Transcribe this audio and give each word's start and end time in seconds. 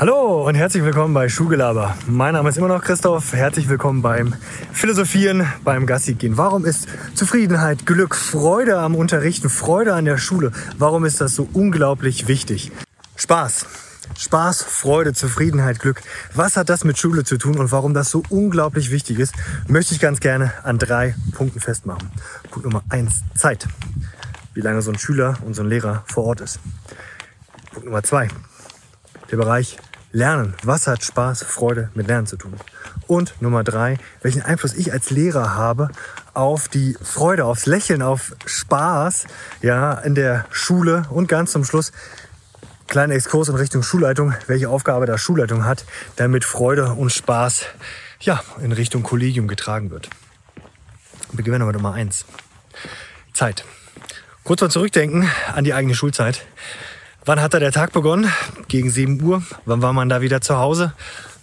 Hallo 0.00 0.48
und 0.48 0.54
herzlich 0.54 0.82
willkommen 0.82 1.12
bei 1.12 1.28
Schuhgelaber. 1.28 1.94
Mein 2.06 2.32
Name 2.32 2.48
ist 2.48 2.56
immer 2.56 2.68
noch 2.68 2.82
Christoph. 2.82 3.34
Herzlich 3.34 3.68
willkommen 3.68 4.00
beim 4.00 4.34
Philosophieren, 4.72 5.46
beim 5.62 5.84
Gassi 5.84 6.14
gehen. 6.14 6.38
Warum 6.38 6.64
ist 6.64 6.88
Zufriedenheit, 7.14 7.84
Glück, 7.84 8.14
Freude 8.16 8.78
am 8.78 8.94
Unterrichten, 8.94 9.50
Freude 9.50 9.92
an 9.92 10.06
der 10.06 10.16
Schule, 10.16 10.52
warum 10.78 11.04
ist 11.04 11.20
das 11.20 11.34
so 11.34 11.46
unglaublich 11.52 12.28
wichtig? 12.28 12.72
Spaß. 13.16 13.66
Spaß, 14.16 14.62
Freude, 14.62 15.12
Zufriedenheit, 15.12 15.80
Glück. 15.80 16.00
Was 16.34 16.56
hat 16.56 16.70
das 16.70 16.84
mit 16.84 16.96
Schule 16.96 17.24
zu 17.24 17.36
tun 17.36 17.58
und 17.58 17.70
warum 17.70 17.92
das 17.92 18.10
so 18.10 18.22
unglaublich 18.30 18.90
wichtig 18.90 19.18
ist, 19.18 19.34
möchte 19.68 19.92
ich 19.92 20.00
ganz 20.00 20.20
gerne 20.20 20.54
an 20.62 20.78
drei 20.78 21.14
Punkten 21.32 21.60
festmachen. 21.60 22.10
Punkt 22.50 22.64
Nummer 22.64 22.82
eins, 22.88 23.20
Zeit. 23.34 23.68
Wie 24.54 24.62
lange 24.62 24.80
so 24.80 24.92
ein 24.92 24.98
Schüler 24.98 25.36
und 25.44 25.52
so 25.52 25.60
ein 25.60 25.68
Lehrer 25.68 26.04
vor 26.06 26.24
Ort 26.24 26.40
ist. 26.40 26.58
Punkt 27.70 27.84
Nummer 27.84 28.02
zwei, 28.02 28.28
der 29.30 29.36
Bereich 29.36 29.76
Lernen. 30.12 30.54
Was 30.64 30.86
hat 30.86 31.04
Spaß, 31.04 31.44
Freude 31.44 31.90
mit 31.94 32.08
Lernen 32.08 32.26
zu 32.26 32.36
tun? 32.36 32.54
Und 33.06 33.40
Nummer 33.40 33.64
drei, 33.64 33.98
welchen 34.22 34.42
Einfluss 34.42 34.74
ich 34.74 34.92
als 34.92 35.10
Lehrer 35.10 35.54
habe 35.54 35.90
auf 36.34 36.68
die 36.68 36.96
Freude, 37.02 37.44
aufs 37.44 37.66
Lächeln, 37.66 38.02
auf 38.02 38.34
Spaß, 38.44 39.26
ja, 39.62 39.94
in 39.94 40.14
der 40.14 40.46
Schule 40.50 41.04
und 41.10 41.28
ganz 41.28 41.52
zum 41.52 41.64
Schluss 41.64 41.92
kleiner 42.88 43.14
Exkurs 43.14 43.48
in 43.48 43.54
Richtung 43.54 43.84
Schulleitung, 43.84 44.34
welche 44.48 44.68
Aufgabe 44.68 45.06
da 45.06 45.16
Schulleitung 45.16 45.64
hat, 45.64 45.84
damit 46.16 46.44
Freude 46.44 46.92
und 46.92 47.10
Spaß, 47.10 47.64
ja, 48.20 48.42
in 48.60 48.72
Richtung 48.72 49.04
Kollegium 49.04 49.46
getragen 49.46 49.90
wird. 49.90 50.10
Beginnen 51.32 51.64
wir 51.64 51.72
Nummer 51.72 51.92
eins. 51.92 52.26
Zeit. 53.32 53.64
Kurz 54.42 54.60
mal 54.60 54.70
zurückdenken 54.70 55.30
an 55.54 55.62
die 55.62 55.72
eigene 55.72 55.94
Schulzeit. 55.94 56.44
Wann 57.26 57.40
hat 57.40 57.52
da 57.52 57.58
der 57.58 57.72
Tag 57.72 57.92
begonnen? 57.92 58.32
Gegen 58.68 58.90
7 58.90 59.22
Uhr. 59.22 59.42
Wann 59.66 59.82
war 59.82 59.92
man 59.92 60.08
da 60.08 60.22
wieder 60.22 60.40
zu 60.40 60.56
Hause? 60.56 60.94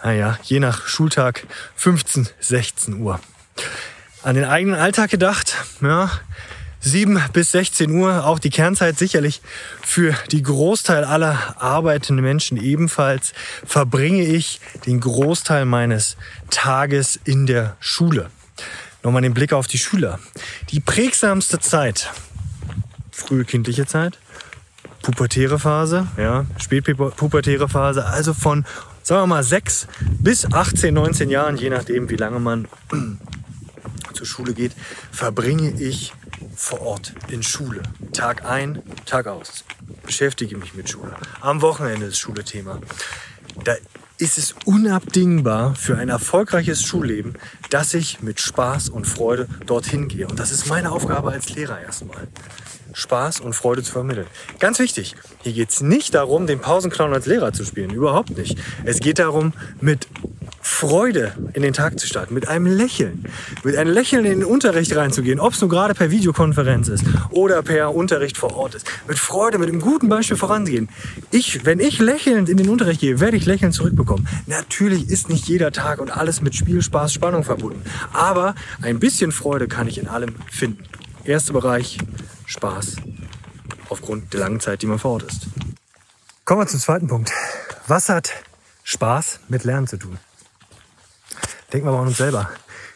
Naja, 0.03 0.37
je 0.43 0.59
nach 0.59 0.87
Schultag 0.87 1.45
15, 1.75 2.29
16 2.39 2.99
Uhr. 2.99 3.19
An 4.23 4.35
den 4.35 4.45
eigenen 4.45 4.79
Alltag 4.79 5.11
gedacht, 5.11 5.55
ja, 5.81 6.09
7 6.79 7.21
bis 7.31 7.51
16 7.51 7.91
Uhr, 7.91 8.25
auch 8.25 8.39
die 8.39 8.49
Kernzeit 8.49 8.97
sicherlich 8.97 9.41
für 9.81 10.15
die 10.31 10.41
Großteil 10.41 11.03
aller 11.03 11.55
arbeitenden 11.61 12.23
Menschen 12.23 12.57
ebenfalls, 12.57 13.33
verbringe 13.65 14.23
ich 14.23 14.59
den 14.85 14.99
Großteil 14.99 15.65
meines 15.65 16.17
Tages 16.49 17.19
in 17.23 17.45
der 17.45 17.77
Schule. 17.79 18.31
Nochmal 19.03 19.21
den 19.21 19.33
Blick 19.33 19.53
auf 19.53 19.67
die 19.67 19.77
Schüler. 19.77 20.19
Die 20.71 20.79
prägsamste 20.79 21.59
Zeit, 21.59 22.11
frühe 23.11 23.45
kindliche 23.45 23.85
Zeit, 23.85 24.17
pubertäre 25.07 25.57
Phase, 25.57 26.05
ja, 26.17 26.45
spätpubertäre 26.57 27.69
Phase, 27.69 28.05
also 28.05 28.33
von, 28.33 28.65
sagen 29.03 29.21
wir 29.21 29.27
mal, 29.27 29.43
6 29.43 29.87
bis 30.19 30.51
18, 30.51 30.93
19 30.93 31.29
Jahren, 31.29 31.55
je 31.55 31.69
nachdem, 31.69 32.09
wie 32.09 32.17
lange 32.17 32.41
man 32.41 32.67
zur 34.13 34.25
Schule 34.25 34.53
geht, 34.53 34.73
verbringe 35.13 35.69
ich 35.79 36.13
vor 36.57 36.81
Ort 36.81 37.13
in 37.29 37.41
Schule. 37.41 37.83
Tag 38.11 38.43
ein, 38.43 38.81
Tag 39.05 39.27
aus. 39.27 39.63
Beschäftige 40.05 40.57
mich 40.57 40.73
mit 40.73 40.89
Schule. 40.89 41.15
Am 41.39 41.61
Wochenende 41.61 42.07
ist 42.07 42.17
Schule 42.17 42.43
Thema. 42.43 42.81
Da 43.63 43.75
ist 44.17 44.37
es 44.37 44.55
unabdingbar 44.65 45.75
für 45.75 45.97
ein 45.97 46.09
erfolgreiches 46.09 46.83
Schulleben, 46.83 47.35
dass 47.69 47.93
ich 47.93 48.21
mit 48.21 48.41
Spaß 48.41 48.89
und 48.89 49.05
Freude 49.05 49.47
dorthin 49.67 50.09
gehe. 50.09 50.27
Und 50.27 50.37
das 50.37 50.51
ist 50.51 50.67
meine 50.67 50.91
Aufgabe 50.91 51.31
als 51.31 51.55
Lehrer 51.55 51.79
erstmal. 51.79 52.27
Spaß 52.93 53.39
und 53.39 53.53
Freude 53.53 53.83
zu 53.83 53.91
vermitteln. 53.91 54.27
Ganz 54.59 54.79
wichtig, 54.79 55.15
hier 55.43 55.53
geht 55.53 55.69
es 55.69 55.81
nicht 55.81 56.13
darum, 56.13 56.47
den 56.47 56.59
Pausenclown 56.59 57.13
als 57.13 57.25
Lehrer 57.25 57.53
zu 57.53 57.63
spielen. 57.65 57.91
Überhaupt 57.91 58.37
nicht. 58.37 58.57
Es 58.85 58.99
geht 58.99 59.19
darum, 59.19 59.53
mit 59.81 60.07
Freude 60.67 61.33
in 61.53 61.61
den 61.61 61.73
Tag 61.73 61.97
zu 61.97 62.05
starten, 62.05 62.33
mit 62.33 62.49
einem 62.49 62.65
Lächeln, 62.65 63.23
mit 63.63 63.77
einem 63.77 63.93
Lächeln 63.93 64.25
in 64.25 64.41
den 64.41 64.43
Unterricht 64.43 64.95
reinzugehen, 64.95 65.39
ob 65.39 65.53
es 65.53 65.61
nur 65.61 65.69
gerade 65.69 65.93
per 65.93 66.11
Videokonferenz 66.11 66.89
ist 66.89 67.05
oder 67.31 67.63
per 67.63 67.95
Unterricht 67.95 68.37
vor 68.37 68.55
Ort 68.55 68.75
ist, 68.75 68.85
mit 69.07 69.17
Freude, 69.17 69.59
mit 69.59 69.69
einem 69.69 69.79
guten 69.79 70.09
Beispiel 70.09 70.35
voranzugehen. 70.35 70.89
Ich, 71.31 71.65
wenn 71.65 71.79
ich 71.79 71.99
lächelnd 71.99 72.49
in 72.49 72.57
den 72.57 72.69
Unterricht 72.69 72.99
gehe, 72.99 73.19
werde 73.21 73.37
ich 73.37 73.45
lächelnd 73.45 73.73
zurückbekommen. 73.73 74.27
Natürlich 74.45 75.09
ist 75.09 75.29
nicht 75.29 75.47
jeder 75.47 75.71
Tag 75.71 75.99
und 75.99 76.15
alles 76.15 76.41
mit 76.41 76.53
Spiel, 76.53 76.81
Spaß, 76.81 77.13
Spannung 77.13 77.43
verbunden, 77.43 77.81
aber 78.11 78.53
ein 78.81 78.99
bisschen 78.99 79.31
Freude 79.31 79.67
kann 79.67 79.87
ich 79.87 79.97
in 79.97 80.07
allem 80.07 80.35
finden. 80.51 80.83
Erster 81.23 81.53
Bereich, 81.53 81.97
Spaß 82.47 82.95
aufgrund 83.89 84.33
der 84.33 84.39
langen 84.39 84.59
Zeit, 84.59 84.81
die 84.81 84.87
man 84.87 84.99
vor 84.99 85.11
Ort 85.11 85.23
ist. 85.23 85.47
Kommen 86.45 86.61
wir 86.61 86.67
zum 86.67 86.79
zweiten 86.79 87.07
Punkt. 87.07 87.31
Was 87.87 88.09
hat 88.09 88.31
Spaß 88.83 89.41
mit 89.49 89.65
Lernen 89.65 89.85
zu 89.85 89.97
tun? 89.97 90.17
Denken 91.71 91.87
wir 91.87 91.91
mal 91.91 92.01
an 92.01 92.07
uns 92.07 92.17
selber. 92.17 92.49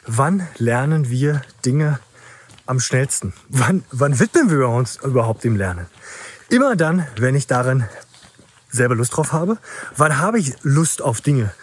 Wann 0.08 0.48
lernen 0.58 1.10
wir 1.10 1.42
Dinge 1.66 2.00
am 2.66 2.80
schnellsten? 2.80 3.34
Wann, 3.50 3.84
wann 3.92 4.20
widmen 4.20 4.50
wir 4.50 4.70
uns 4.70 4.96
überhaupt 5.04 5.44
dem 5.44 5.58
Lernen? 5.58 5.88
Immer 6.50 6.78
dann, 6.78 7.06
wenn 7.18 7.36
ich 7.36 7.46
darin 7.46 7.86
selber 8.70 8.96
Lust 8.96 9.16
drauf 9.16 9.34
habe. 9.34 9.58
Wann 9.98 10.18
habe 10.18 10.40
ich 10.40 10.54
Lust 10.64 11.02
auf 11.02 11.20
Dinge 11.20 11.54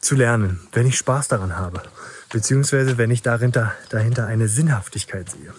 zu 0.00 0.14
lernen? 0.14 0.60
Wenn 0.72 0.86
ich 0.86 0.98
Spaß 0.98 1.28
daran 1.28 1.56
habe. 1.56 1.82
Beziehungsweise 2.30 2.98
wenn 2.98 3.10
ich 3.10 3.22
dahinter, 3.22 3.72
dahinter 3.88 4.26
eine 4.26 4.48
Sinnhaftigkeit 4.48 5.30
sehe. 5.30 5.54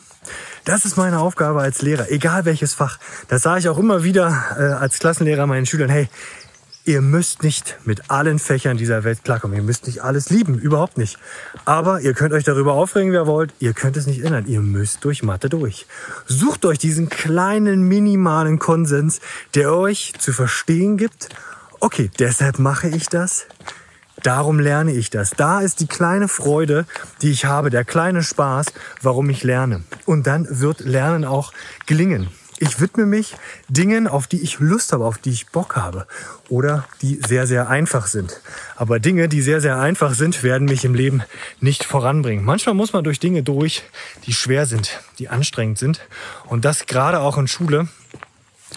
Das 0.65 0.85
ist 0.85 0.97
meine 0.97 1.19
Aufgabe 1.19 1.61
als 1.61 1.81
Lehrer, 1.81 2.11
egal 2.11 2.45
welches 2.45 2.73
Fach. 2.73 2.99
Das 3.27 3.41
sage 3.41 3.59
ich 3.59 3.69
auch 3.69 3.77
immer 3.77 4.03
wieder 4.03 4.27
äh, 4.57 4.63
als 4.73 4.99
Klassenlehrer 4.99 5.47
meinen 5.47 5.65
Schülern. 5.65 5.89
Hey, 5.89 6.09
ihr 6.85 7.01
müsst 7.01 7.43
nicht 7.43 7.77
mit 7.85 8.09
allen 8.09 8.39
Fächern 8.39 8.77
dieser 8.77 9.03
Welt 9.03 9.23
klarkommen. 9.23 9.55
Ihr 9.55 9.63
müsst 9.63 9.87
nicht 9.87 10.03
alles 10.03 10.29
lieben, 10.29 10.57
überhaupt 10.57 10.97
nicht. 10.97 11.17
Aber 11.65 12.01
ihr 12.01 12.13
könnt 12.13 12.33
euch 12.33 12.43
darüber 12.43 12.73
aufregen, 12.73 13.11
wer 13.11 13.27
wollt. 13.27 13.53
Ihr 13.59 13.73
könnt 13.73 13.97
es 13.97 14.07
nicht 14.07 14.23
ändern. 14.23 14.45
Ihr 14.47 14.61
müsst 14.61 15.05
durch 15.05 15.23
Mathe 15.23 15.49
durch. 15.49 15.85
Sucht 16.25 16.65
euch 16.65 16.79
diesen 16.79 17.09
kleinen, 17.09 17.83
minimalen 17.83 18.59
Konsens, 18.59 19.21
der 19.55 19.73
euch 19.73 20.13
zu 20.19 20.33
verstehen 20.33 20.97
gibt. 20.97 21.29
Okay, 21.79 22.09
deshalb 22.19 22.59
mache 22.59 22.89
ich 22.89 23.07
das. 23.07 23.45
Darum 24.23 24.59
lerne 24.59 24.91
ich 24.93 25.09
das. 25.09 25.31
Da 25.31 25.61
ist 25.61 25.79
die 25.79 25.87
kleine 25.87 26.27
Freude, 26.27 26.85
die 27.21 27.31
ich 27.31 27.45
habe, 27.45 27.69
der 27.69 27.85
kleine 27.85 28.23
Spaß, 28.23 28.67
warum 29.01 29.29
ich 29.29 29.43
lerne. 29.43 29.83
Und 30.05 30.27
dann 30.27 30.47
wird 30.49 30.81
Lernen 30.81 31.25
auch 31.25 31.53
gelingen. 31.85 32.29
Ich 32.61 32.81
widme 32.81 33.05
mich 33.05 33.37
Dingen, 33.69 34.05
auf 34.05 34.27
die 34.27 34.41
ich 34.41 34.59
Lust 34.59 34.91
habe, 34.91 35.05
auf 35.05 35.17
die 35.17 35.29
ich 35.29 35.47
Bock 35.47 35.77
habe 35.77 36.05
oder 36.49 36.85
die 37.01 37.21
sehr, 37.25 37.47
sehr 37.47 37.69
einfach 37.69 38.07
sind. 38.07 38.41
Aber 38.75 38.99
Dinge, 38.99 39.29
die 39.29 39.41
sehr, 39.41 39.61
sehr 39.61 39.79
einfach 39.79 40.13
sind, 40.13 40.43
werden 40.43 40.65
mich 40.65 40.83
im 40.83 40.93
Leben 40.93 41.23
nicht 41.61 41.85
voranbringen. 41.85 42.43
Manchmal 42.43 42.75
muss 42.75 42.91
man 42.91 43.05
durch 43.05 43.19
Dinge 43.19 43.43
durch, 43.43 43.83
die 44.25 44.33
schwer 44.33 44.65
sind, 44.65 44.99
die 45.19 45.29
anstrengend 45.29 45.77
sind. 45.77 46.01
Und 46.47 46.65
das 46.65 46.85
gerade 46.85 47.21
auch 47.21 47.37
in 47.37 47.47
Schule. 47.47 47.87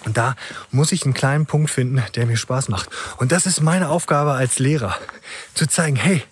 Und 0.04 0.16
da 0.16 0.34
muss 0.70 0.92
ich 0.92 1.04
einen 1.04 1.14
kleinen 1.14 1.46
Punkt 1.46 1.70
finden, 1.70 2.02
der 2.14 2.26
mir 2.26 2.36
Spaß 2.36 2.68
macht. 2.68 2.88
Und 3.18 3.32
das 3.32 3.46
ist 3.46 3.60
meine 3.60 3.88
Aufgabe 3.88 4.32
als 4.32 4.58
Lehrer. 4.58 4.96
Zu 5.54 5.66
zeigen, 5.66 5.96
hey, 5.96 6.22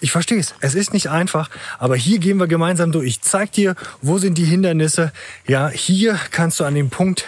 ich 0.00 0.12
verstehe 0.12 0.38
es. 0.38 0.54
Es 0.60 0.74
ist 0.74 0.94
nicht 0.94 1.10
einfach, 1.10 1.50
aber 1.78 1.94
hier 1.94 2.18
gehen 2.18 2.38
wir 2.38 2.46
gemeinsam 2.46 2.90
durch. 2.90 3.06
Ich 3.06 3.20
zeige 3.20 3.52
dir, 3.52 3.74
wo 4.00 4.16
sind 4.16 4.38
die 4.38 4.44
Hindernisse. 4.44 5.12
Ja, 5.46 5.68
hier 5.68 6.18
kannst 6.30 6.58
du 6.58 6.64
an 6.64 6.74
dem 6.74 6.88
Punkt 6.88 7.26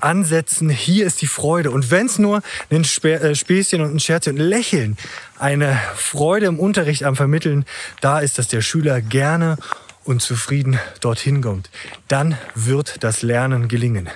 ansetzen. 0.00 0.70
Hier 0.70 1.06
ist 1.06 1.20
die 1.20 1.26
Freude. 1.26 1.72
Und 1.72 1.90
wenn 1.90 2.06
es 2.06 2.18
nur 2.18 2.42
ein 2.70 2.84
äh, 2.84 3.34
Späßchen 3.34 3.80
und 3.80 3.94
ein 3.94 4.00
Scherz 4.00 4.28
und 4.28 4.38
ein 4.38 4.48
Lächeln, 4.48 4.96
eine 5.38 5.78
Freude 5.96 6.46
im 6.46 6.60
Unterricht 6.60 7.02
am 7.02 7.16
Vermitteln, 7.16 7.64
da 8.00 8.20
ist, 8.20 8.38
dass 8.38 8.46
der 8.46 8.60
Schüler 8.60 9.00
gerne 9.00 9.58
und 10.04 10.22
zufrieden 10.22 10.78
dorthin 11.00 11.42
kommt. 11.42 11.70
Dann 12.06 12.36
wird 12.54 13.02
das 13.02 13.22
Lernen 13.22 13.68
gelingen. 13.68 14.08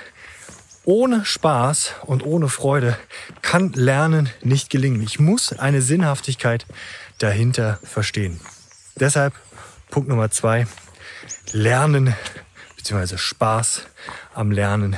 Ohne 0.87 1.25
Spaß 1.25 1.95
und 2.03 2.25
ohne 2.25 2.49
Freude 2.49 2.97
kann 3.43 3.73
Lernen 3.73 4.31
nicht 4.43 4.71
gelingen. 4.71 5.03
Ich 5.03 5.19
muss 5.19 5.53
eine 5.53 5.83
Sinnhaftigkeit 5.83 6.65
dahinter 7.19 7.81
verstehen. 7.83 8.41
Deshalb 8.95 9.35
Punkt 9.91 10.09
Nummer 10.09 10.31
zwei, 10.31 10.69
Lernen 11.51 12.15
bzw. 12.77 13.19
Spaß 13.19 13.83
am 14.33 14.53
Lernen 14.53 14.97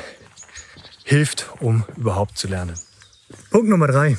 hilft, 1.04 1.48
um 1.60 1.86
überhaupt 1.96 2.36
zu 2.36 2.48
lernen. 2.48 2.78
Punkt 3.48 3.70
Nummer 3.70 3.86
drei, 3.86 4.18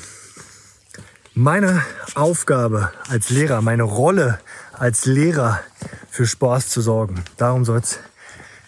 meine 1.34 1.84
Aufgabe 2.16 2.90
als 3.08 3.30
Lehrer, 3.30 3.62
meine 3.62 3.84
Rolle 3.84 4.40
als 4.72 5.04
Lehrer 5.04 5.60
für 6.10 6.26
Spaß 6.26 6.68
zu 6.68 6.80
sorgen. 6.80 7.22
Darum 7.36 7.64
soll 7.64 7.78
es 7.78 8.00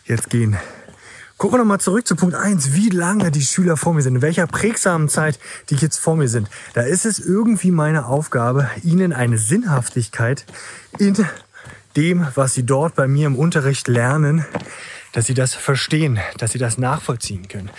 jetzt 0.04 0.31
gehen. 0.31 0.56
Gucken 1.42 1.54
wir 1.54 1.64
nochmal 1.64 1.80
zurück 1.80 2.06
zu 2.06 2.14
Punkt 2.14 2.36
1, 2.36 2.74
wie 2.74 2.88
lange 2.88 3.32
die 3.32 3.42
Schüler 3.42 3.76
vor 3.76 3.94
mir 3.94 4.02
sind, 4.02 4.14
in 4.14 4.22
welcher 4.22 4.46
prägsamen 4.46 5.08
Zeit 5.08 5.40
die 5.70 5.74
Kids 5.74 5.98
vor 5.98 6.14
mir 6.14 6.28
sind. 6.28 6.48
Da 6.74 6.82
ist 6.82 7.04
es 7.04 7.18
irgendwie 7.18 7.72
meine 7.72 8.06
Aufgabe, 8.06 8.70
ihnen 8.84 9.12
eine 9.12 9.38
Sinnhaftigkeit 9.38 10.46
in 11.00 11.16
dem, 11.96 12.28
was 12.36 12.54
sie 12.54 12.64
dort 12.64 12.94
bei 12.94 13.08
mir 13.08 13.26
im 13.26 13.34
Unterricht 13.34 13.88
lernen, 13.88 14.46
dass 15.14 15.26
sie 15.26 15.34
das 15.34 15.52
verstehen, 15.52 16.20
dass 16.38 16.52
sie 16.52 16.60
das 16.60 16.78
nachvollziehen 16.78 17.48
können. 17.48 17.70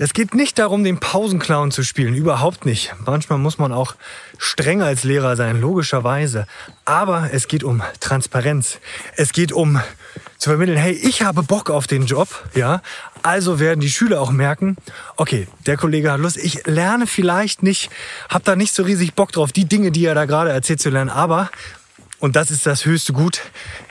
Es 0.00 0.12
geht 0.12 0.32
nicht 0.32 0.60
darum, 0.60 0.84
den 0.84 1.00
Pausenclown 1.00 1.72
zu 1.72 1.82
spielen, 1.82 2.14
überhaupt 2.14 2.64
nicht. 2.64 2.94
Manchmal 3.04 3.40
muss 3.40 3.58
man 3.58 3.72
auch 3.72 3.96
streng 4.38 4.80
als 4.80 5.02
Lehrer 5.02 5.34
sein, 5.34 5.60
logischerweise. 5.60 6.46
Aber 6.84 7.30
es 7.32 7.48
geht 7.48 7.64
um 7.64 7.82
Transparenz. 7.98 8.78
Es 9.16 9.32
geht 9.32 9.50
um 9.50 9.80
zu 10.38 10.50
vermitteln, 10.50 10.78
hey, 10.78 10.92
ich 10.92 11.22
habe 11.22 11.42
Bock 11.42 11.68
auf 11.68 11.88
den 11.88 12.06
Job, 12.06 12.28
ja. 12.54 12.80
Also 13.24 13.58
werden 13.58 13.80
die 13.80 13.90
Schüler 13.90 14.20
auch 14.20 14.30
merken, 14.30 14.76
okay, 15.16 15.48
der 15.66 15.76
Kollege 15.76 16.12
hat 16.12 16.20
Lust, 16.20 16.36
ich 16.36 16.64
lerne 16.64 17.08
vielleicht 17.08 17.64
nicht, 17.64 17.90
habe 18.28 18.44
da 18.44 18.54
nicht 18.54 18.72
so 18.72 18.84
riesig 18.84 19.14
Bock 19.14 19.32
drauf, 19.32 19.50
die 19.50 19.64
Dinge, 19.64 19.90
die 19.90 20.04
er 20.04 20.14
da 20.14 20.26
gerade 20.26 20.50
erzählt 20.50 20.80
zu 20.80 20.90
lernen, 20.90 21.10
aber, 21.10 21.50
und 22.20 22.36
das 22.36 22.52
ist 22.52 22.66
das 22.66 22.84
höchste 22.84 23.12
Gut, 23.12 23.40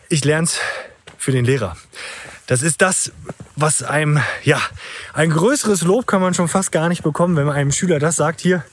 ich 0.07 0.23
lerne 0.23 0.45
es 0.45 0.57
für 1.17 1.33
den 1.33 1.43
Lehrer. 1.43 1.75
Das 2.47 2.61
ist 2.61 2.81
das, 2.81 3.11
was 3.57 3.83
einem, 3.83 4.19
ja, 4.43 4.59
ein 5.13 5.29
größeres 5.29 5.81
Lob 5.81 6.07
kann 6.07 6.21
man 6.21 6.33
schon 6.33 6.47
fast 6.47 6.71
gar 6.71 6.87
nicht 6.87 7.03
bekommen, 7.03 7.35
wenn 7.35 7.45
man 7.45 7.55
einem 7.55 7.73
Schüler 7.73 7.99
das 7.99 8.15
sagt, 8.15 8.39
hier, 8.39 8.63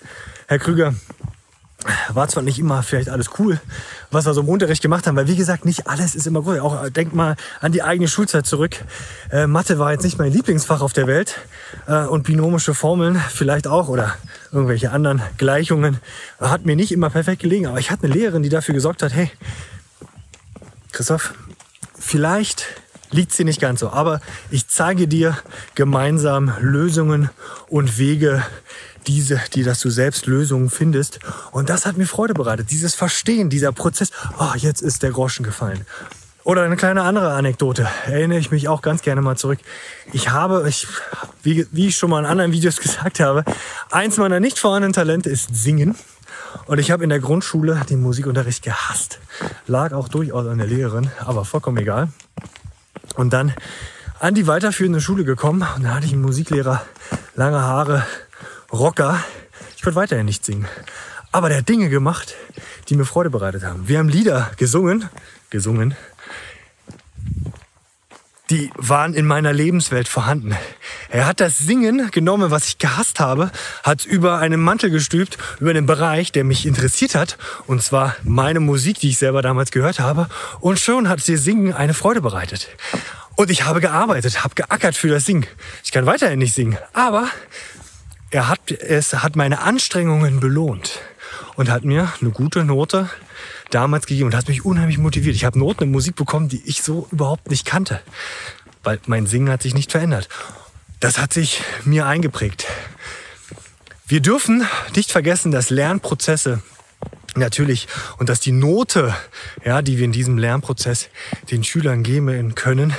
Herr 0.46 0.60
Krüger, 0.60 0.94
war 2.10 2.28
zwar 2.28 2.44
nicht 2.44 2.58
immer 2.58 2.82
vielleicht 2.82 3.08
alles 3.08 3.30
cool, 3.38 3.60
was 4.12 4.26
wir 4.26 4.32
so 4.32 4.42
im 4.42 4.48
Unterricht 4.48 4.80
gemacht 4.80 5.06
haben, 5.06 5.16
weil 5.16 5.26
wie 5.26 5.36
gesagt, 5.36 5.64
nicht 5.64 5.88
alles 5.88 6.14
ist 6.14 6.26
immer 6.26 6.42
gut. 6.42 6.60
Auch 6.60 6.88
denkt 6.88 7.14
mal 7.14 7.36
an 7.60 7.72
die 7.72 7.82
eigene 7.82 8.08
Schulzeit 8.08 8.46
zurück. 8.46 8.76
Äh, 9.30 9.48
Mathe 9.48 9.78
war 9.78 9.92
jetzt 9.92 10.04
nicht 10.04 10.18
mein 10.18 10.32
Lieblingsfach 10.32 10.80
auf 10.80 10.92
der 10.92 11.06
Welt 11.06 11.40
äh, 11.86 12.04
und 12.04 12.22
binomische 12.22 12.74
Formeln 12.74 13.20
vielleicht 13.28 13.66
auch 13.66 13.88
oder 13.88 14.14
irgendwelche 14.52 14.92
anderen 14.92 15.20
Gleichungen 15.36 15.98
hat 16.40 16.64
mir 16.64 16.76
nicht 16.76 16.92
immer 16.92 17.10
perfekt 17.10 17.42
gelegen. 17.42 17.66
Aber 17.66 17.80
ich 17.80 17.90
hatte 17.90 18.04
eine 18.04 18.14
Lehrerin, 18.14 18.42
die 18.42 18.48
dafür 18.48 18.74
gesorgt 18.74 19.02
hat, 19.02 19.12
hey, 19.12 19.30
Christoph, 20.92 21.34
vielleicht 21.98 22.66
liegt 23.14 23.32
sie 23.32 23.44
nicht 23.44 23.60
ganz 23.60 23.80
so. 23.80 23.90
Aber 23.90 24.20
ich 24.50 24.68
zeige 24.68 25.08
dir 25.08 25.38
gemeinsam 25.74 26.52
Lösungen 26.60 27.30
und 27.68 27.98
Wege, 27.98 28.42
diese, 29.06 29.40
die, 29.54 29.62
dass 29.62 29.80
du 29.80 29.90
selbst 29.90 30.26
Lösungen 30.26 30.70
findest. 30.70 31.20
Und 31.52 31.70
das 31.70 31.86
hat 31.86 31.96
mir 31.96 32.06
Freude 32.06 32.34
bereitet. 32.34 32.70
Dieses 32.70 32.94
Verstehen, 32.94 33.50
dieser 33.50 33.72
Prozess. 33.72 34.10
Oh, 34.38 34.54
jetzt 34.56 34.82
ist 34.82 35.02
der 35.02 35.10
Groschen 35.10 35.44
gefallen. 35.44 35.86
Oder 36.42 36.62
eine 36.62 36.76
kleine 36.76 37.02
andere 37.02 37.32
Anekdote. 37.32 37.88
Erinnere 38.06 38.38
ich 38.38 38.50
mich 38.50 38.68
auch 38.68 38.82
ganz 38.82 39.00
gerne 39.02 39.22
mal 39.22 39.36
zurück. 39.36 39.58
Ich 40.12 40.30
habe, 40.30 40.66
ich, 40.68 40.86
wie, 41.42 41.66
wie 41.70 41.88
ich 41.88 41.96
schon 41.96 42.10
mal 42.10 42.18
in 42.18 42.26
anderen 42.26 42.52
Videos 42.52 42.76
gesagt 42.80 43.20
habe, 43.20 43.44
eins 43.90 44.16
meiner 44.16 44.40
nicht 44.40 44.58
vorhandenen 44.58 44.92
Talente 44.92 45.30
ist 45.30 45.54
Singen. 45.54 45.94
Und 46.66 46.78
ich 46.78 46.90
habe 46.90 47.02
in 47.04 47.10
der 47.10 47.20
Grundschule 47.20 47.80
den 47.88 48.00
Musikunterricht 48.00 48.62
gehasst. 48.62 49.18
Lag 49.66 49.92
auch 49.92 50.08
durchaus 50.08 50.46
an 50.46 50.58
der 50.58 50.66
Lehrerin, 50.66 51.10
aber 51.18 51.44
vollkommen 51.44 51.78
egal. 51.78 52.08
Und 53.14 53.32
dann 53.32 53.54
an 54.20 54.34
die 54.34 54.46
weiterführende 54.46 55.00
Schule 55.00 55.24
gekommen 55.24 55.66
und 55.76 55.84
da 55.84 55.94
hatte 55.94 56.06
ich 56.06 56.12
einen 56.12 56.22
Musiklehrer, 56.22 56.84
lange 57.34 57.60
Haare, 57.60 58.06
Rocker. 58.72 59.22
Ich 59.76 59.82
konnte 59.82 59.96
weiterhin 59.96 60.26
nicht 60.26 60.44
singen. 60.44 60.66
Aber 61.32 61.48
der 61.48 61.58
hat 61.58 61.68
Dinge 61.68 61.88
gemacht, 61.88 62.34
die 62.88 62.96
mir 62.96 63.04
Freude 63.04 63.30
bereitet 63.30 63.64
haben. 63.64 63.88
Wir 63.88 63.98
haben 63.98 64.08
Lieder 64.08 64.50
gesungen, 64.56 65.08
gesungen, 65.50 65.96
die 68.50 68.70
waren 68.76 69.14
in 69.14 69.26
meiner 69.26 69.52
Lebenswelt 69.52 70.08
vorhanden. 70.08 70.54
Er 71.14 71.26
hat 71.26 71.38
das 71.38 71.58
Singen 71.58 72.10
genommen, 72.10 72.50
was 72.50 72.66
ich 72.66 72.78
gehasst 72.78 73.20
habe, 73.20 73.52
hat 73.84 74.04
über 74.04 74.40
einen 74.40 74.60
Mantel 74.60 74.90
gestülpt, 74.90 75.38
über 75.60 75.72
den 75.72 75.86
Bereich, 75.86 76.32
der 76.32 76.42
mich 76.42 76.66
interessiert 76.66 77.14
hat, 77.14 77.38
und 77.68 77.84
zwar 77.84 78.16
meine 78.24 78.58
Musik, 78.58 78.98
die 78.98 79.10
ich 79.10 79.18
selber 79.18 79.40
damals 79.40 79.70
gehört 79.70 80.00
habe, 80.00 80.28
und 80.58 80.80
schon 80.80 81.08
hat 81.08 81.24
dir 81.24 81.38
Singen 81.38 81.72
eine 81.72 81.94
Freude 81.94 82.20
bereitet. 82.20 82.66
Und 83.36 83.48
ich 83.48 83.64
habe 83.64 83.80
gearbeitet, 83.80 84.42
habe 84.42 84.56
geackert 84.56 84.96
für 84.96 85.06
das 85.06 85.24
Singen. 85.24 85.46
Ich 85.84 85.92
kann 85.92 86.04
weiterhin 86.04 86.40
nicht 86.40 86.52
singen, 86.52 86.78
aber 86.94 87.28
er 88.32 88.48
hat, 88.48 88.72
es 88.72 89.14
hat 89.14 89.36
meine 89.36 89.60
Anstrengungen 89.60 90.40
belohnt 90.40 90.98
und 91.54 91.70
hat 91.70 91.84
mir 91.84 92.12
eine 92.20 92.30
gute 92.30 92.64
Note 92.64 93.08
damals 93.70 94.06
gegeben 94.06 94.30
und 94.30 94.34
hat 94.34 94.48
mich 94.48 94.64
unheimlich 94.64 94.98
motiviert. 94.98 95.36
Ich 95.36 95.44
habe 95.44 95.60
Noten 95.60 95.84
in 95.84 95.92
Musik 95.92 96.16
bekommen, 96.16 96.48
die 96.48 96.62
ich 96.66 96.82
so 96.82 97.06
überhaupt 97.12 97.50
nicht 97.50 97.64
kannte, 97.64 98.00
weil 98.82 98.98
mein 99.06 99.28
Singen 99.28 99.50
hat 99.50 99.62
sich 99.62 99.74
nicht 99.74 99.92
verändert. 99.92 100.28
Das 101.04 101.18
hat 101.18 101.34
sich 101.34 101.60
mir 101.84 102.06
eingeprägt. 102.06 102.64
Wir 104.06 104.22
dürfen 104.22 104.66
nicht 104.96 105.12
vergessen, 105.12 105.52
dass 105.52 105.68
Lernprozesse 105.68 106.62
natürlich 107.34 107.88
und 108.16 108.30
dass 108.30 108.40
die 108.40 108.52
Note, 108.52 109.14
ja, 109.66 109.82
die 109.82 109.98
wir 109.98 110.06
in 110.06 110.12
diesem 110.12 110.38
Lernprozess 110.38 111.10
den 111.50 111.62
Schülern 111.62 112.04
geben 112.04 112.54
können, 112.54 112.94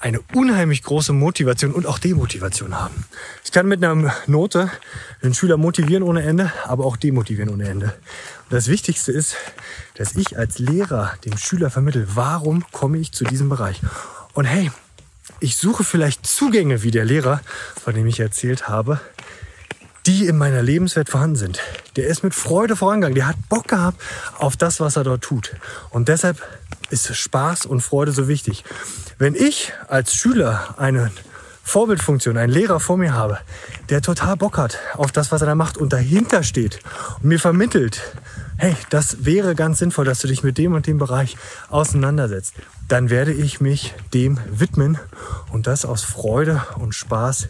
eine 0.00 0.20
unheimlich 0.32 0.84
große 0.84 1.12
Motivation 1.12 1.72
und 1.72 1.84
auch 1.84 1.98
Demotivation 1.98 2.80
haben. 2.80 3.04
Ich 3.44 3.52
kann 3.52 3.66
mit 3.66 3.84
einer 3.84 4.14
Note 4.26 4.70
den 5.22 5.34
Schüler 5.34 5.58
motivieren 5.58 6.02
ohne 6.02 6.22
Ende, 6.22 6.50
aber 6.64 6.86
auch 6.86 6.96
demotivieren 6.96 7.52
ohne 7.52 7.68
Ende. 7.68 7.94
Und 8.44 8.52
das 8.52 8.68
Wichtigste 8.68 9.12
ist, 9.12 9.36
dass 9.96 10.16
ich 10.16 10.38
als 10.38 10.58
Lehrer 10.58 11.12
dem 11.26 11.36
Schüler 11.36 11.68
vermittel, 11.68 12.08
warum 12.14 12.64
komme 12.72 12.96
ich 12.96 13.12
zu 13.12 13.24
diesem 13.24 13.50
Bereich? 13.50 13.82
Und 14.32 14.46
hey, 14.46 14.70
ich 15.40 15.56
suche 15.56 15.84
vielleicht 15.84 16.26
Zugänge 16.26 16.82
wie 16.82 16.90
der 16.90 17.04
Lehrer, 17.04 17.40
von 17.82 17.94
dem 17.94 18.06
ich 18.06 18.20
erzählt 18.20 18.68
habe, 18.68 19.00
die 20.06 20.26
in 20.26 20.36
meiner 20.36 20.62
Lebenswelt 20.62 21.08
vorhanden 21.08 21.36
sind. 21.36 21.60
Der 21.96 22.06
ist 22.06 22.22
mit 22.22 22.34
Freude 22.34 22.76
vorangegangen. 22.76 23.14
Der 23.14 23.26
hat 23.26 23.36
Bock 23.48 23.68
gehabt 23.68 24.00
auf 24.38 24.56
das, 24.56 24.80
was 24.80 24.96
er 24.96 25.04
dort 25.04 25.22
tut. 25.22 25.56
Und 25.90 26.08
deshalb 26.08 26.42
ist 26.90 27.14
Spaß 27.14 27.64
und 27.66 27.80
Freude 27.80 28.12
so 28.12 28.28
wichtig. 28.28 28.64
Wenn 29.18 29.34
ich 29.34 29.72
als 29.88 30.14
Schüler 30.14 30.74
eine 30.78 31.10
Vorbildfunktion, 31.64 32.36
einen 32.36 32.52
Lehrer 32.52 32.78
vor 32.78 32.98
mir 32.98 33.14
habe, 33.14 33.38
der 33.88 34.02
total 34.02 34.36
Bock 34.36 34.58
hat 34.58 34.78
auf 34.94 35.10
das, 35.10 35.32
was 35.32 35.40
er 35.40 35.46
da 35.46 35.54
macht 35.54 35.78
und 35.78 35.92
dahinter 35.92 36.42
steht 36.42 36.78
und 37.16 37.24
mir 37.24 37.40
vermittelt, 37.40 38.02
hey, 38.58 38.76
das 38.90 39.24
wäre 39.24 39.54
ganz 39.54 39.78
sinnvoll, 39.78 40.04
dass 40.04 40.20
du 40.20 40.28
dich 40.28 40.42
mit 40.42 40.58
dem 40.58 40.74
und 40.74 40.86
dem 40.86 40.98
Bereich 40.98 41.36
auseinandersetzt, 41.70 42.54
dann 42.86 43.10
werde 43.10 43.32
ich 43.32 43.60
mich 43.60 43.94
dem 44.12 44.38
widmen 44.46 44.98
und 45.50 45.66
das 45.66 45.84
aus 45.86 46.02
Freude 46.02 46.62
und 46.76 46.94
Spaß 46.94 47.48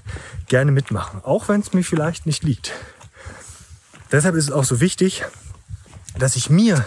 gerne 0.48 0.70
mitmachen, 0.70 1.20
auch 1.24 1.48
wenn 1.48 1.60
es 1.60 1.72
mir 1.72 1.82
vielleicht 1.82 2.24
nicht 2.24 2.44
liegt. 2.44 2.72
Deshalb 4.12 4.36
ist 4.36 4.44
es 4.44 4.52
auch 4.52 4.64
so 4.64 4.80
wichtig, 4.80 5.24
dass 6.16 6.36
ich 6.36 6.48
mir, 6.50 6.84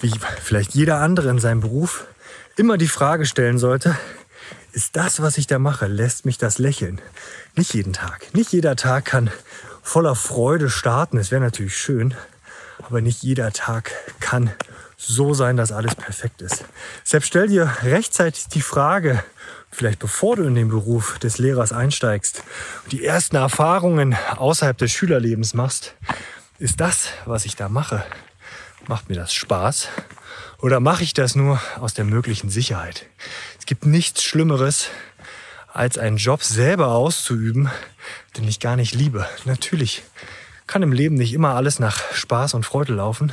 wie 0.00 0.12
vielleicht 0.42 0.74
jeder 0.74 1.00
andere 1.00 1.30
in 1.30 1.40
seinem 1.40 1.60
Beruf, 1.60 2.06
immer 2.56 2.78
die 2.78 2.88
Frage 2.88 3.26
stellen 3.26 3.58
sollte, 3.58 3.96
ist 4.78 4.94
das, 4.94 5.20
was 5.20 5.38
ich 5.38 5.48
da 5.48 5.58
mache, 5.58 5.88
lässt 5.88 6.24
mich 6.24 6.38
das 6.38 6.58
lächeln? 6.58 7.00
Nicht 7.56 7.74
jeden 7.74 7.92
Tag. 7.92 8.32
Nicht 8.32 8.52
jeder 8.52 8.76
Tag 8.76 9.06
kann 9.06 9.28
voller 9.82 10.14
Freude 10.14 10.70
starten. 10.70 11.18
Es 11.18 11.32
wäre 11.32 11.40
natürlich 11.40 11.76
schön, 11.76 12.14
aber 12.86 13.00
nicht 13.00 13.24
jeder 13.24 13.52
Tag 13.52 13.90
kann 14.20 14.52
so 14.96 15.34
sein, 15.34 15.56
dass 15.56 15.72
alles 15.72 15.96
perfekt 15.96 16.42
ist. 16.42 16.64
Selbst 17.02 17.26
stell 17.26 17.48
dir 17.48 17.68
rechtzeitig 17.82 18.46
die 18.46 18.60
Frage, 18.60 19.24
vielleicht 19.72 19.98
bevor 19.98 20.36
du 20.36 20.44
in 20.44 20.54
den 20.54 20.68
Beruf 20.68 21.18
des 21.18 21.38
Lehrers 21.38 21.72
einsteigst 21.72 22.44
und 22.84 22.92
die 22.92 23.04
ersten 23.04 23.34
Erfahrungen 23.34 24.16
außerhalb 24.36 24.78
des 24.78 24.92
Schülerlebens 24.92 25.54
machst, 25.54 25.96
ist 26.60 26.78
das, 26.78 27.08
was 27.24 27.46
ich 27.46 27.56
da 27.56 27.68
mache, 27.68 28.04
macht 28.86 29.08
mir 29.08 29.16
das 29.16 29.34
Spaß 29.34 29.88
oder 30.60 30.80
mache 30.80 31.02
ich 31.02 31.14
das 31.14 31.34
nur 31.34 31.60
aus 31.80 31.94
der 31.94 32.04
möglichen 32.04 32.50
Sicherheit? 32.50 33.06
Es 33.58 33.66
gibt 33.66 33.86
nichts 33.86 34.22
Schlimmeres, 34.22 34.88
als 35.72 35.98
einen 35.98 36.16
Job 36.16 36.42
selber 36.42 36.88
auszuüben, 36.88 37.70
den 38.36 38.48
ich 38.48 38.60
gar 38.60 38.76
nicht 38.76 38.94
liebe. 38.94 39.28
Natürlich 39.44 40.02
kann 40.66 40.82
im 40.82 40.92
Leben 40.92 41.14
nicht 41.14 41.32
immer 41.32 41.54
alles 41.54 41.78
nach 41.78 42.00
Spaß 42.12 42.54
und 42.54 42.64
Freude 42.66 42.94
laufen, 42.94 43.32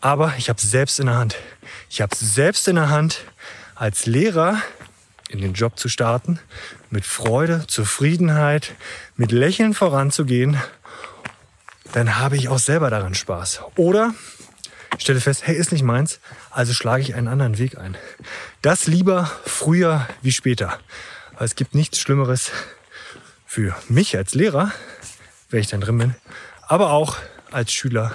aber 0.00 0.34
ich 0.38 0.48
habe 0.48 0.58
es 0.58 0.70
selbst 0.70 1.00
in 1.00 1.06
der 1.06 1.16
Hand. 1.16 1.36
Ich 1.88 2.00
habe 2.00 2.12
es 2.12 2.20
selbst 2.20 2.66
in 2.68 2.76
der 2.76 2.88
Hand, 2.88 3.24
als 3.74 4.06
Lehrer 4.06 4.60
in 5.28 5.40
den 5.40 5.54
Job 5.54 5.78
zu 5.78 5.88
starten, 5.88 6.40
mit 6.90 7.04
Freude, 7.06 7.66
Zufriedenheit, 7.68 8.72
mit 9.16 9.30
Lächeln 9.30 9.74
voranzugehen, 9.74 10.58
dann 11.92 12.18
habe 12.18 12.36
ich 12.36 12.48
auch 12.48 12.58
selber 12.58 12.90
daran 12.90 13.14
Spaß. 13.14 13.60
Oder 13.76 14.12
stelle 14.98 15.20
fest, 15.20 15.46
hey, 15.46 15.56
ist 15.56 15.72
nicht 15.72 15.82
meins, 15.82 16.20
also 16.50 16.72
schlage 16.72 17.02
ich 17.02 17.14
einen 17.14 17.28
anderen 17.28 17.58
Weg 17.58 17.78
ein. 17.78 17.96
Das 18.62 18.86
lieber 18.86 19.30
früher 19.44 20.08
wie 20.22 20.32
später. 20.32 20.78
Weil 21.36 21.46
es 21.46 21.54
gibt 21.54 21.74
nichts 21.74 21.98
Schlimmeres 21.98 22.50
für 23.46 23.74
mich 23.88 24.16
als 24.16 24.34
Lehrer, 24.34 24.72
wenn 25.48 25.60
ich 25.60 25.68
dann 25.68 25.80
drin 25.80 25.98
bin, 25.98 26.14
aber 26.68 26.92
auch 26.92 27.16
als 27.50 27.72
Schüler, 27.72 28.14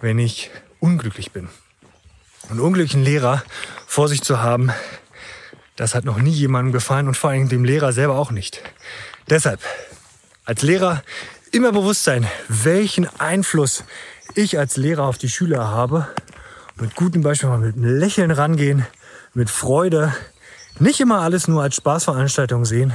wenn 0.00 0.18
ich 0.18 0.50
unglücklich 0.80 1.32
bin. 1.32 1.48
Einen 2.50 2.60
unglücklichen 2.60 3.02
Lehrer 3.02 3.42
vor 3.86 4.08
sich 4.08 4.22
zu 4.22 4.40
haben, 4.40 4.72
das 5.76 5.94
hat 5.94 6.04
noch 6.04 6.18
nie 6.18 6.32
jemandem 6.32 6.72
gefallen 6.72 7.08
und 7.08 7.16
vor 7.16 7.30
allem 7.30 7.48
dem 7.48 7.64
Lehrer 7.64 7.92
selber 7.92 8.18
auch 8.18 8.30
nicht. 8.30 8.60
Deshalb, 9.30 9.60
als 10.44 10.62
Lehrer 10.62 11.02
immer 11.52 11.72
bewusst 11.72 12.04
sein, 12.04 12.26
welchen 12.48 13.06
Einfluss 13.20 13.84
ich 14.34 14.58
als 14.58 14.76
Lehrer 14.76 15.04
auf 15.04 15.18
die 15.18 15.28
Schüler 15.28 15.68
habe. 15.68 16.08
Mit 16.80 16.94
gutem 16.94 17.22
Beispiel 17.22 17.48
mal 17.48 17.58
mit 17.58 17.76
einem 17.76 17.98
Lächeln 17.98 18.30
rangehen, 18.30 18.86
mit 19.34 19.50
Freude. 19.50 20.14
Nicht 20.78 21.00
immer 21.00 21.20
alles 21.20 21.48
nur 21.48 21.62
als 21.62 21.76
Spaßveranstaltung 21.76 22.64
sehen, 22.64 22.92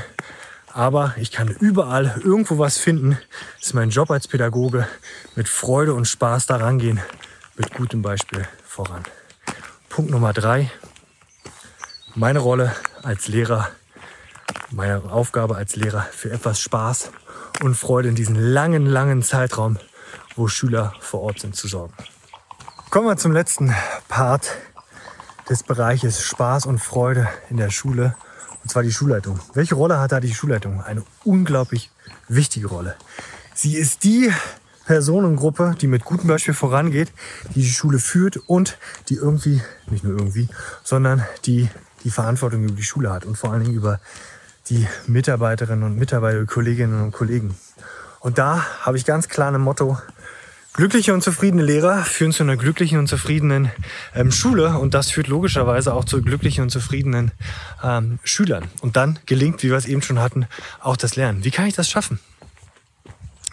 Aber 0.73 1.13
ich 1.17 1.31
kann 1.31 1.49
überall 1.49 2.19
irgendwo 2.23 2.57
was 2.57 2.77
finden. 2.79 3.19
Das 3.57 3.67
ist 3.67 3.73
mein 3.73 3.91
Job 3.91 4.09
als 4.09 4.27
Pädagoge. 4.27 4.87
Mit 5.35 5.47
Freude 5.47 5.93
und 5.93 6.05
Spaß 6.05 6.47
daran 6.47 6.79
gehen. 6.79 6.99
Mit 7.55 7.73
gutem 7.73 8.01
Beispiel 8.01 8.47
voran. 8.65 9.03
Punkt 9.89 10.09
Nummer 10.09 10.33
drei. 10.33 10.71
Meine 12.15 12.39
Rolle 12.39 12.73
als 13.03 13.27
Lehrer, 13.27 13.69
meine 14.71 15.03
Aufgabe 15.11 15.55
als 15.55 15.75
Lehrer 15.75 16.07
für 16.11 16.31
etwas 16.31 16.59
Spaß 16.59 17.11
und 17.61 17.75
Freude 17.75 18.09
in 18.09 18.15
diesem 18.15 18.35
langen, 18.35 18.85
langen 18.85 19.21
Zeitraum, 19.21 19.77
wo 20.35 20.47
Schüler 20.47 20.93
vor 20.99 21.21
Ort 21.21 21.39
sind, 21.39 21.55
zu 21.55 21.67
sorgen. 21.67 21.93
Kommen 22.89 23.07
wir 23.07 23.17
zum 23.17 23.31
letzten 23.31 23.73
Part 24.07 24.55
des 25.49 25.63
Bereiches 25.63 26.23
Spaß 26.23 26.65
und 26.65 26.79
Freude 26.79 27.27
in 27.49 27.57
der 27.57 27.69
Schule, 27.69 28.15
und 28.63 28.69
zwar 28.69 28.83
die 28.83 28.91
Schulleitung. 28.91 29.39
Welche 29.53 29.75
Rolle 29.75 29.99
hat 29.99 30.11
da 30.11 30.19
die 30.19 30.33
Schulleitung? 30.33 30.81
Eine 30.81 31.03
unglaublich 31.23 31.91
wichtige 32.27 32.67
Rolle. 32.67 32.95
Sie 33.53 33.75
ist 33.75 34.03
die 34.03 34.31
Personengruppe, 34.85 35.75
die 35.79 35.87
mit 35.87 36.05
gutem 36.05 36.27
Beispiel 36.27 36.53
vorangeht, 36.53 37.11
die 37.55 37.61
die 37.61 37.69
Schule 37.69 37.99
führt 37.99 38.37
und 38.37 38.77
die 39.09 39.15
irgendwie, 39.15 39.61
nicht 39.87 40.03
nur 40.03 40.17
irgendwie, 40.17 40.49
sondern 40.83 41.23
die 41.45 41.69
die 42.03 42.09
Verantwortung 42.09 42.63
über 42.63 42.75
die 42.75 42.83
Schule 42.83 43.11
hat 43.11 43.25
und 43.25 43.37
vor 43.37 43.51
allen 43.51 43.63
Dingen 43.63 43.75
über 43.75 43.99
die 44.69 44.87
Mitarbeiterinnen 45.07 45.83
und 45.83 45.97
Mitarbeiter, 45.97 46.45
Kolleginnen 46.45 47.01
und 47.01 47.11
Kollegen. 47.11 47.55
Und 48.19 48.37
da 48.37 48.65
habe 48.81 48.97
ich 48.97 49.05
ganz 49.05 49.27
klar 49.27 49.53
ein 49.53 49.61
Motto, 49.61 49.97
Glückliche 50.73 51.13
und 51.13 51.23
zufriedene 51.23 51.61
Lehrer 51.61 52.03
führen 52.03 52.31
zu 52.31 52.41
einer 52.41 52.57
glücklichen 52.57 52.97
und 52.97 53.07
zufriedenen 53.07 53.71
ähm, 54.15 54.31
Schule 54.31 54.79
und 54.79 54.95
das 54.95 55.11
führt 55.11 55.27
logischerweise 55.27 55.93
auch 55.93 56.03
zu 56.03 56.21
glücklichen 56.23 56.63
und 56.63 56.71
zufriedenen 56.71 57.31
ähm, 57.83 58.17
Schülern. 58.23 58.67
Und 58.81 58.95
dann 58.95 59.19
gelingt, 59.27 59.61
wie 59.61 59.69
wir 59.69 59.77
es 59.77 59.85
eben 59.85 60.01
schon 60.01 60.17
hatten, 60.17 60.47
auch 60.79 60.97
das 60.97 61.15
Lernen. 61.15 61.43
Wie 61.43 61.51
kann 61.51 61.67
ich 61.67 61.75
das 61.75 61.89
schaffen? 61.89 62.19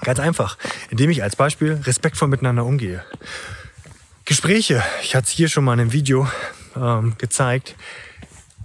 Ganz 0.00 0.18
einfach, 0.18 0.56
indem 0.88 1.10
ich 1.10 1.22
als 1.22 1.36
Beispiel 1.36 1.74
respektvoll 1.84 2.28
miteinander 2.28 2.64
umgehe. 2.64 3.04
Gespräche, 4.24 4.82
ich 5.02 5.14
hatte 5.14 5.26
es 5.26 5.30
hier 5.30 5.50
schon 5.50 5.64
mal 5.64 5.74
in 5.74 5.80
einem 5.80 5.92
Video 5.92 6.26
ähm, 6.74 7.16
gezeigt, 7.18 7.74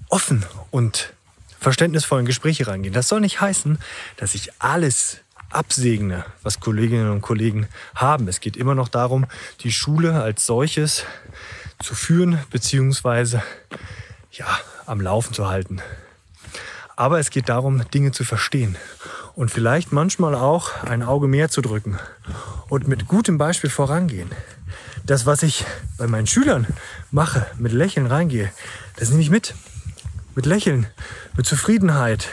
offen 0.07 0.45
und 0.71 1.13
verständnisvoll 1.59 2.21
in 2.21 2.25
Gespräche 2.25 2.67
reingehen. 2.67 2.93
Das 2.93 3.09
soll 3.09 3.19
nicht 3.19 3.41
heißen, 3.41 3.79
dass 4.15 4.33
ich 4.33 4.51
alles 4.59 5.17
absegne, 5.49 6.25
was 6.43 6.59
Kolleginnen 6.59 7.11
und 7.11 7.21
Kollegen 7.21 7.67
haben. 7.95 8.27
Es 8.27 8.39
geht 8.39 8.57
immer 8.57 8.75
noch 8.75 8.87
darum, 8.87 9.25
die 9.61 9.71
Schule 9.71 10.21
als 10.21 10.45
solches 10.45 11.05
zu 11.81 11.95
führen 11.95 12.39
beziehungsweise 12.51 13.43
ja, 14.31 14.47
am 14.85 15.01
Laufen 15.01 15.33
zu 15.33 15.47
halten. 15.47 15.81
Aber 16.95 17.19
es 17.19 17.29
geht 17.29 17.49
darum, 17.49 17.83
Dinge 17.89 18.11
zu 18.11 18.23
verstehen 18.23 18.77
und 19.35 19.51
vielleicht 19.51 19.91
manchmal 19.91 20.35
auch 20.35 20.83
ein 20.83 21.03
Auge 21.03 21.27
mehr 21.27 21.49
zu 21.49 21.61
drücken 21.61 21.99
und 22.69 22.87
mit 22.87 23.07
gutem 23.07 23.37
Beispiel 23.37 23.69
vorangehen. 23.69 24.29
Das, 25.05 25.25
was 25.25 25.43
ich 25.43 25.65
bei 25.97 26.07
meinen 26.07 26.27
Schülern 26.27 26.65
mache, 27.11 27.45
mit 27.57 27.73
Lächeln 27.73 28.07
reingehe, 28.07 28.51
das 28.95 29.09
nehme 29.09 29.21
ich 29.21 29.29
mit. 29.29 29.53
Mit 30.35 30.45
Lächeln, 30.45 30.87
mit 31.37 31.45
Zufriedenheit. 31.45 32.27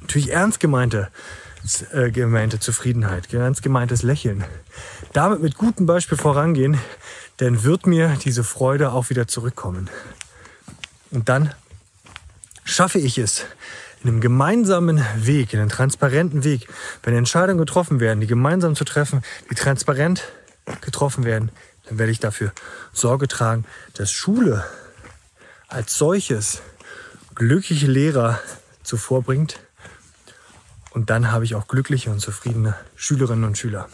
Natürlich 0.00 0.32
ernst 0.32 0.60
gemeinte 0.60 1.08
gemeinte 2.12 2.58
Zufriedenheit, 2.58 3.32
ernst 3.32 3.62
gemeintes 3.62 4.02
Lächeln. 4.02 4.44
Damit 5.12 5.40
mit 5.40 5.56
gutem 5.56 5.86
Beispiel 5.86 6.18
vorangehen, 6.18 6.78
dann 7.36 7.62
wird 7.62 7.86
mir 7.86 8.16
diese 8.24 8.44
Freude 8.44 8.92
auch 8.92 9.10
wieder 9.10 9.28
zurückkommen. 9.28 9.88
Und 11.10 11.28
dann 11.28 11.54
schaffe 12.64 12.98
ich 12.98 13.18
es, 13.18 13.44
in 14.02 14.10
einem 14.10 14.20
gemeinsamen 14.20 15.04
Weg, 15.16 15.52
in 15.52 15.60
einem 15.60 15.68
transparenten 15.68 16.42
Weg, 16.44 16.68
wenn 17.02 17.14
Entscheidungen 17.14 17.58
getroffen 17.58 18.00
werden, 18.00 18.20
die 18.20 18.26
gemeinsam 18.26 18.74
zu 18.74 18.84
treffen, 18.84 19.22
die 19.50 19.54
transparent 19.54 20.24
getroffen 20.80 21.24
werden, 21.24 21.50
dann 21.88 21.98
werde 21.98 22.12
ich 22.12 22.20
dafür 22.20 22.52
Sorge 22.92 23.28
tragen, 23.28 23.64
dass 23.94 24.10
Schule 24.10 24.64
als 25.68 25.96
solches 25.96 26.62
glückliche 27.34 27.86
Lehrer 27.86 28.40
zuvor 28.82 29.22
bringt, 29.22 29.58
und 30.94 31.10
dann 31.10 31.32
habe 31.32 31.44
ich 31.44 31.54
auch 31.54 31.68
glückliche 31.68 32.10
und 32.10 32.20
zufriedene 32.20 32.74
Schülerinnen 32.96 33.44
und 33.44 33.58
Schüler. 33.58 33.88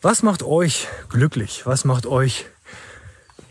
Was 0.00 0.22
macht 0.22 0.42
euch 0.42 0.88
glücklich? 1.08 1.62
Was 1.64 1.84
macht 1.84 2.06
euch, 2.06 2.46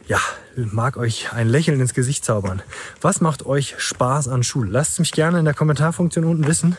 ja, 0.07 0.19
mag 0.55 0.97
euch 0.97 1.31
ein 1.33 1.47
Lächeln 1.47 1.79
ins 1.79 1.93
Gesicht 1.93 2.25
zaubern? 2.25 2.61
Was 3.01 3.21
macht 3.21 3.45
euch 3.45 3.75
Spaß 3.77 4.27
an 4.27 4.43
Schule? 4.43 4.69
Lasst 4.69 4.99
mich 4.99 5.13
gerne 5.13 5.39
in 5.39 5.45
der 5.45 5.53
Kommentarfunktion 5.53 6.25
unten 6.25 6.47
wissen. 6.47 6.77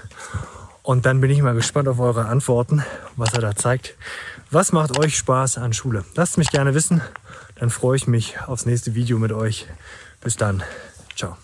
Und 0.82 1.06
dann 1.06 1.20
bin 1.20 1.30
ich 1.30 1.40
mal 1.40 1.54
gespannt 1.54 1.88
auf 1.88 2.00
eure 2.00 2.26
Antworten, 2.26 2.84
was 3.16 3.32
er 3.32 3.40
da 3.40 3.54
zeigt. 3.54 3.94
Was 4.50 4.72
macht 4.72 4.99
euch 4.99 5.16
Spaß 5.16 5.58
an 5.58 5.72
Schule? 5.72 6.04
Lasst 6.16 6.38
mich 6.38 6.50
gerne 6.50 6.75
wissen. 6.75 7.00
Dann 7.56 7.70
freue 7.70 7.96
ich 7.96 8.06
mich 8.06 8.40
aufs 8.40 8.66
nächste 8.66 8.94
Video 8.94 9.18
mit 9.18 9.32
euch. 9.32 9.66
Bis 10.20 10.37
dann. 10.37 10.62
Ciao. 11.16 11.37